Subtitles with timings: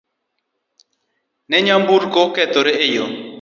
[1.49, 3.11] Ne nyamburko okethore e yoo